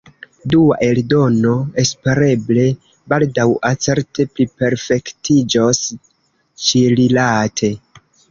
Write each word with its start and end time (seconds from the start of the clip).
Dua 0.51 0.77
eldono, 0.85 1.51
espereble 1.83 2.63
baldaŭa, 3.13 3.71
certe 3.87 4.25
pliperfektiĝos 4.39 5.83
ĉirilate. 6.69 7.71